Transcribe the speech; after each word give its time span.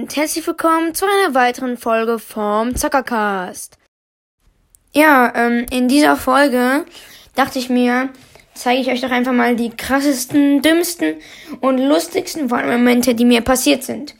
und 0.00 0.16
herzlich 0.16 0.46
willkommen 0.46 0.94
zu 0.94 1.04
einer 1.04 1.34
weiteren 1.34 1.76
Folge 1.76 2.18
vom 2.18 2.74
Zockercast. 2.74 3.76
Ja, 4.94 5.30
ähm, 5.36 5.66
in 5.70 5.88
dieser 5.88 6.16
Folge 6.16 6.86
dachte 7.34 7.58
ich 7.58 7.68
mir, 7.68 8.08
zeige 8.54 8.80
ich 8.80 8.88
euch 8.88 9.02
doch 9.02 9.10
einfach 9.10 9.34
mal 9.34 9.56
die 9.56 9.68
krassesten, 9.68 10.62
dümmsten 10.62 11.16
und 11.60 11.76
lustigsten 11.76 12.46
Momente, 12.46 13.14
die 13.14 13.26
mir 13.26 13.42
passiert 13.42 13.84
sind. 13.84 14.14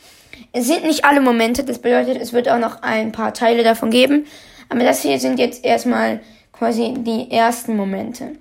Es 0.53 0.67
sind 0.67 0.85
nicht 0.85 1.07
alle 1.07 1.23
Momente, 1.23 1.65
das 1.65 1.79
bedeutet, 1.79 2.21
es 2.21 2.35
wird 2.35 2.51
auch 2.51 2.59
noch 2.59 2.83
ein 2.83 3.11
paar 3.11 3.33
Teile 3.33 3.63
davon 3.63 3.91
geben. 3.91 4.27
Aber 4.69 4.85
das 4.85 5.01
hier 5.01 5.19
sind 5.19 5.39
jetzt 5.39 5.65
erstmal 5.65 6.21
quasi 6.53 6.93
die 6.99 7.31
ersten 7.31 7.75
Momente. 7.75 8.33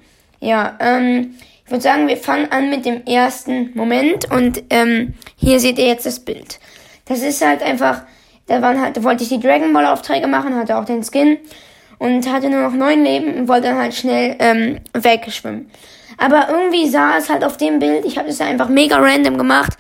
Ja, 0.42 0.78
ähm, 0.82 1.36
ich 1.64 1.72
würde 1.72 1.84
sagen, 1.84 2.10
wir 2.10 2.18
fangen 2.18 2.52
an 2.52 2.70
mit 2.70 2.86
dem 2.86 3.06
ersten 3.06 3.72
Moment 3.76 4.30
und 4.30 4.62
ähm, 4.72 5.14
hier 5.38 5.62
seht 5.62 5.80
ihr 5.80 5.86
jetzt 5.86 6.06
das 6.06 6.20
Bild. 6.20 6.60
Das 7.10 7.22
ist 7.22 7.46
halt 7.46 7.62
einfach, 7.62 8.04
da 8.48 8.62
waren 8.62 8.80
halt, 8.80 8.96
da 8.96 9.04
wollte 9.04 9.24
ich 9.24 9.30
die 9.30 9.40
Dragon 9.40 9.74
Ball 9.74 9.88
Aufträge 9.88 10.28
machen, 10.28 10.56
hatte 10.56 10.78
auch 10.78 10.86
den 10.86 11.04
Skin 11.04 11.38
und 11.98 12.32
hatte 12.32 12.50
nur 12.50 12.62
noch 12.62 12.74
neun 12.74 13.04
Leben 13.04 13.34
und 13.34 13.48
wollte 13.48 13.68
dann 13.68 13.78
halt 13.78 13.94
schnell 13.94 14.36
ähm, 14.40 14.80
wegschwimmen. 14.94 15.70
Aber 16.18 16.48
irgendwie 16.50 16.88
sah 16.88 17.18
es 17.18 17.30
halt 17.30 17.44
auf 17.44 17.58
dem 17.58 17.80
Bild, 17.80 18.06
ich 18.06 18.18
habe 18.18 18.28
das 18.28 18.40
einfach 18.40 18.70
mega 18.70 18.98
random 18.98 19.38
gemacht, 19.38 19.74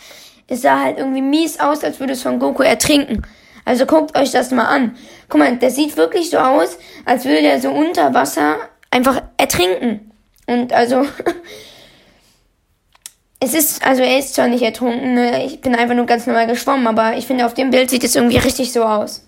es 0.47 0.63
sah 0.63 0.79
halt 0.79 0.97
irgendwie 0.97 1.21
mies 1.21 1.59
aus, 1.59 1.83
als 1.83 1.99
würde 1.99 2.13
es 2.13 2.23
von 2.23 2.39
Goku 2.39 2.63
ertrinken. 2.63 3.21
Also 3.65 3.85
guckt 3.85 4.17
euch 4.17 4.31
das 4.31 4.49
mal 4.49 4.65
an. 4.65 4.95
Guck 5.27 5.39
mal, 5.39 5.55
der 5.55 5.69
sieht 5.69 5.95
wirklich 5.95 6.31
so 6.31 6.39
aus, 6.39 6.79
als 7.05 7.25
würde 7.25 7.43
der 7.43 7.61
so 7.61 7.69
unter 7.69 8.15
Wasser 8.15 8.57
einfach 8.89 9.21
ertrinken. 9.37 10.11
Und 10.47 10.73
also, 10.73 11.05
es 13.39 13.53
ist, 13.53 13.85
also 13.85 14.03
er 14.03 14.19
ist 14.19 14.35
zwar 14.35 14.47
nicht 14.47 14.63
ertrunken, 14.63 15.13
ne? 15.13 15.45
ich 15.45 15.61
bin 15.61 15.75
einfach 15.75 15.95
nur 15.95 16.05
ganz 16.05 16.27
normal 16.27 16.47
geschwommen, 16.47 16.87
aber 16.87 17.15
ich 17.17 17.25
finde, 17.25 17.45
auf 17.45 17.53
dem 17.53 17.69
Bild 17.69 17.89
sieht 17.89 18.03
es 18.03 18.15
irgendwie 18.15 18.37
richtig 18.37 18.73
so 18.73 18.83
aus. 18.83 19.25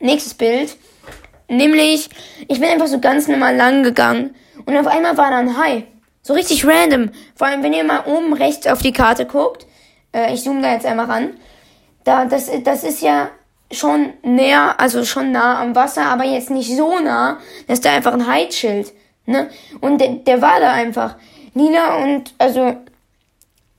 Nächstes 0.00 0.34
Bild. 0.34 0.76
Nämlich, 1.48 2.08
ich 2.48 2.60
bin 2.60 2.68
einfach 2.68 2.86
so 2.86 2.98
ganz 2.98 3.28
normal 3.28 3.54
lang 3.54 3.82
gegangen 3.82 4.34
und 4.64 4.76
auf 4.76 4.86
einmal 4.86 5.18
war 5.18 5.30
da 5.30 5.38
ein 5.38 5.58
Hai. 5.58 5.84
So 6.22 6.32
richtig 6.34 6.66
random. 6.66 7.10
Vor 7.34 7.46
allem, 7.46 7.62
wenn 7.62 7.74
ihr 7.74 7.84
mal 7.84 8.04
oben 8.06 8.32
rechts 8.32 8.66
auf 8.66 8.80
die 8.80 8.92
Karte 8.92 9.26
guckt, 9.26 9.66
äh, 10.14 10.32
ich 10.32 10.42
zoome 10.42 10.62
da 10.62 10.72
jetzt 10.72 10.86
einfach 10.86 11.08
ran, 11.08 11.34
da, 12.04 12.24
das, 12.24 12.50
das 12.64 12.84
ist 12.84 13.02
ja 13.02 13.28
schon 13.70 14.14
näher, 14.22 14.76
also 14.78 15.04
schon 15.04 15.32
nah 15.32 15.60
am 15.60 15.74
Wasser, 15.74 16.06
aber 16.06 16.24
jetzt 16.24 16.50
nicht 16.50 16.74
so 16.74 16.98
nah, 17.00 17.38
dass 17.66 17.80
da 17.80 17.92
einfach 17.92 18.12
ein 18.12 18.26
Hai 18.26 18.46
chillt. 18.46 18.92
Ne? 19.26 19.50
Und 19.80 20.00
der, 20.00 20.08
der 20.14 20.40
war 20.40 20.58
da 20.60 20.72
einfach. 20.72 21.16
Lila 21.54 21.96
und 21.96 22.32
also 22.38 22.76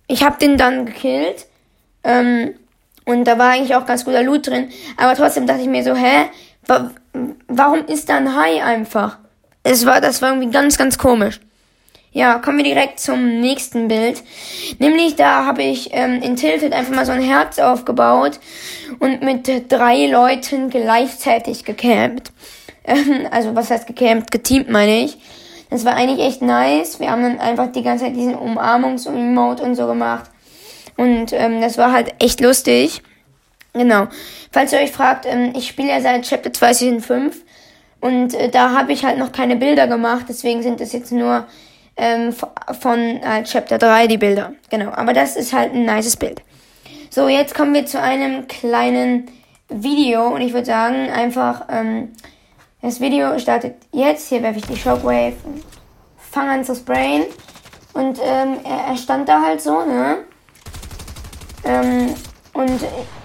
ich 0.07 0.23
hab 0.23 0.39
den 0.39 0.57
dann 0.57 0.85
gekillt. 0.85 1.47
Ähm, 2.03 2.55
und 3.05 3.25
da 3.25 3.37
war 3.37 3.51
eigentlich 3.51 3.75
auch 3.75 3.85
ganz 3.85 4.05
guter 4.05 4.23
Loot 4.23 4.47
drin. 4.47 4.69
Aber 4.97 5.15
trotzdem 5.15 5.47
dachte 5.47 5.61
ich 5.61 5.67
mir 5.67 5.83
so, 5.83 5.95
hä? 5.95 6.29
Wa 6.65 6.91
warum 7.47 7.85
ist 7.85 8.09
da 8.09 8.17
ein 8.17 8.35
Hai 8.35 8.63
einfach? 8.63 9.17
Es 9.63 9.85
war, 9.85 10.01
das 10.01 10.21
war 10.21 10.29
irgendwie 10.29 10.51
ganz, 10.51 10.77
ganz 10.77 10.97
komisch. 10.97 11.39
Ja, 12.11 12.37
kommen 12.37 12.57
wir 12.59 12.63
direkt 12.63 12.99
zum 12.99 13.39
nächsten 13.39 13.87
Bild. 13.87 14.23
Nämlich 14.77 15.15
da 15.15 15.45
habe 15.45 15.63
ich 15.63 15.89
ähm, 15.93 16.21
in 16.21 16.35
Tilted 16.35 16.71
einfach 16.71 16.93
mal 16.93 17.05
so 17.05 17.11
ein 17.11 17.21
Herz 17.21 17.57
aufgebaut 17.57 18.39
und 18.99 19.23
mit 19.23 19.71
drei 19.71 20.05
Leuten 20.05 20.69
gleichzeitig 20.69 21.65
gecampt. 21.65 22.31
Ähm, 22.83 23.27
also 23.31 23.55
was 23.55 23.71
heißt 23.71 23.87
gecampt? 23.87 24.31
Geteamt 24.31 24.69
meine 24.69 25.01
ich. 25.01 25.17
Das 25.73 25.85
war 25.85 25.95
eigentlich 25.95 26.19
echt 26.19 26.43
nice. 26.43 26.99
Wir 26.99 27.09
haben 27.09 27.23
dann 27.23 27.39
einfach 27.39 27.71
die 27.71 27.81
ganze 27.81 28.05
Zeit 28.05 28.15
diesen 28.15 28.35
Umarmungs-Emote 28.35 29.63
und 29.63 29.73
so 29.73 29.87
gemacht. 29.87 30.29
Und 30.97 31.33
ähm, 31.33 31.61
das 31.61 31.79
war 31.79 31.91
halt 31.91 32.13
echt 32.19 32.41
lustig. 32.41 33.01
Genau. 33.73 34.05
Falls 34.51 34.71
ihr 34.71 34.77
euch 34.77 34.91
fragt, 34.91 35.25
ähm, 35.25 35.51
ich 35.57 35.67
spiele 35.67 35.89
ja 35.89 35.99
seit 35.99 36.29
Chapter 36.29 36.53
2 36.53 36.73
Season 36.73 37.01
5 37.01 37.41
und 38.01 38.35
äh, 38.35 38.49
da 38.49 38.77
habe 38.77 38.93
ich 38.93 39.03
halt 39.03 39.17
noch 39.17 39.31
keine 39.31 39.55
Bilder 39.55 39.87
gemacht, 39.87 40.27
deswegen 40.29 40.61
sind 40.61 40.79
es 40.79 40.93
jetzt 40.93 41.11
nur 41.11 41.47
ähm, 41.97 42.35
von 42.79 42.99
äh, 42.99 43.43
Chapter 43.43 43.79
3 43.79 44.05
die 44.05 44.19
Bilder. 44.19 44.53
Genau, 44.69 44.91
aber 44.91 45.13
das 45.13 45.35
ist 45.35 45.53
halt 45.53 45.73
ein 45.73 45.85
nices 45.85 46.17
Bild. 46.17 46.43
So, 47.09 47.27
jetzt 47.27 47.55
kommen 47.55 47.73
wir 47.73 47.87
zu 47.87 47.99
einem 47.99 48.47
kleinen 48.47 49.25
Video 49.69 50.27
und 50.27 50.41
ich 50.41 50.53
würde 50.53 50.67
sagen, 50.67 51.09
einfach, 51.09 51.65
ähm, 51.71 52.09
das 52.83 52.99
Video 52.99 53.39
startet 53.39 53.75
jetzt. 53.91 54.27
Hier 54.27 54.43
werfe 54.43 54.59
ich 54.59 54.65
die 54.67 54.75
Shockwave 54.75 55.33
und 55.45 55.63
fange 56.17 56.51
an 56.51 56.65
zu 56.65 56.75
sprayen. 56.75 57.23
Und 57.93 58.19
ähm, 58.19 58.57
er, 58.63 58.89
er 58.89 58.97
stand 58.97 59.29
da 59.29 59.41
halt 59.41 59.61
so, 59.61 59.83
ne? 59.85 60.17
Ähm, 61.63 62.13
und 62.53 62.79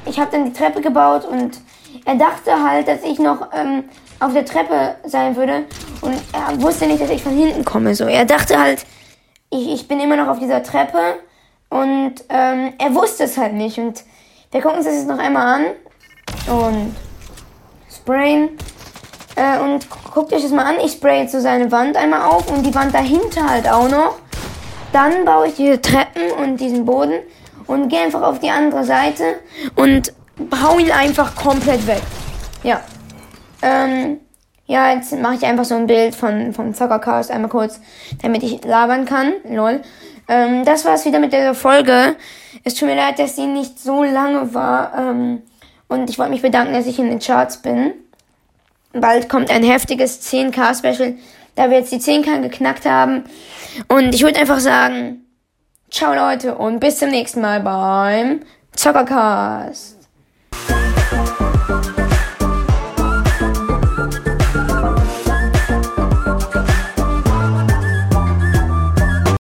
ich 0.06 0.18
habe 0.18 0.30
dann 0.30 0.46
die 0.46 0.52
Treppe 0.52 0.80
gebaut 0.80 1.24
und 1.24 1.58
er 2.04 2.14
dachte 2.14 2.52
halt, 2.62 2.86
dass 2.86 3.02
ich 3.02 3.18
noch 3.18 3.48
ähm, 3.52 3.84
auf 4.20 4.32
der 4.32 4.44
Treppe 4.44 4.94
sein 5.04 5.34
würde 5.36 5.64
und 6.02 6.14
er 6.32 6.62
wusste 6.62 6.86
nicht, 6.86 7.02
dass 7.02 7.10
ich 7.10 7.22
von 7.22 7.36
hinten 7.36 7.64
komme. 7.64 7.94
So, 7.94 8.04
er 8.04 8.24
dachte 8.24 8.60
halt, 8.60 8.86
ich, 9.50 9.72
ich 9.72 9.88
bin 9.88 9.98
immer 10.00 10.16
noch 10.16 10.28
auf 10.28 10.38
dieser 10.38 10.62
Treppe 10.62 11.16
und 11.68 12.14
ähm, 12.28 12.74
er 12.78 12.94
wusste 12.94 13.24
es 13.24 13.36
halt 13.36 13.54
nicht. 13.54 13.78
Und 13.78 14.04
wir 14.52 14.60
gucken 14.60 14.78
uns 14.78 14.86
das 14.86 14.94
jetzt 14.94 15.08
noch 15.08 15.18
einmal 15.18 15.60
an 15.60 15.64
und 16.46 16.96
sprayen. 17.90 18.50
Äh, 19.38 19.60
und 19.60 19.86
guckt 20.12 20.32
euch 20.32 20.42
das 20.42 20.50
mal 20.50 20.64
an. 20.64 20.76
Ich 20.84 20.92
spraye 20.92 21.22
jetzt 21.22 21.32
so 21.32 21.40
seine 21.40 21.70
Wand 21.70 21.96
einmal 21.96 22.22
auf 22.22 22.50
und 22.50 22.64
die 22.64 22.74
Wand 22.74 22.92
dahinter 22.92 23.48
halt 23.48 23.68
auch 23.68 23.88
noch. 23.88 24.16
Dann 24.92 25.24
baue 25.24 25.46
ich 25.46 25.54
diese 25.54 25.80
Treppen 25.80 26.32
und 26.42 26.56
diesen 26.56 26.84
Boden 26.84 27.20
und 27.66 27.88
gehe 27.88 28.00
einfach 28.00 28.22
auf 28.22 28.40
die 28.40 28.50
andere 28.50 28.84
Seite 28.84 29.36
und 29.76 30.12
hau 30.60 30.78
ihn 30.78 30.90
einfach 30.90 31.36
komplett 31.36 31.86
weg. 31.86 32.02
Ja. 32.64 32.80
Ähm, 33.62 34.18
ja, 34.66 34.92
jetzt 34.92 35.16
mache 35.18 35.34
ich 35.34 35.44
einfach 35.44 35.64
so 35.64 35.74
ein 35.74 35.86
Bild 35.86 36.14
von, 36.14 36.52
vom 36.52 36.74
Zockercast 36.74 37.30
einmal 37.30 37.50
kurz, 37.50 37.80
damit 38.22 38.42
ich 38.42 38.64
labern 38.64 39.04
kann. 39.04 39.34
Lol. 39.48 39.82
Ähm, 40.26 40.64
das 40.64 40.84
war's 40.84 41.04
wieder 41.04 41.20
mit 41.20 41.32
der 41.32 41.54
Folge. 41.54 42.16
Es 42.64 42.74
tut 42.74 42.88
mir 42.88 42.96
leid, 42.96 43.18
dass 43.18 43.36
sie 43.36 43.46
nicht 43.46 43.78
so 43.78 44.02
lange 44.02 44.52
war. 44.52 44.92
Ähm, 44.98 45.42
und 45.88 46.10
ich 46.10 46.18
wollte 46.18 46.32
mich 46.32 46.42
bedanken, 46.42 46.74
dass 46.74 46.86
ich 46.86 46.98
in 46.98 47.08
den 47.08 47.18
Charts 47.18 47.62
bin. 47.62 47.92
Bald 48.92 49.28
kommt 49.28 49.50
ein 49.50 49.62
heftiges 49.62 50.22
10k-Special, 50.22 51.16
da 51.54 51.70
wir 51.70 51.78
jetzt 51.78 51.92
die 51.92 51.98
10k 51.98 52.40
geknackt 52.42 52.86
haben. 52.86 53.24
Und 53.88 54.14
ich 54.14 54.22
würde 54.22 54.40
einfach 54.40 54.60
sagen, 54.60 55.26
ciao 55.90 56.14
Leute 56.14 56.56
und 56.56 56.80
bis 56.80 56.98
zum 56.98 57.10
nächsten 57.10 57.40
Mal 57.40 57.60
beim 57.60 58.40
Zockercast. 58.72 59.97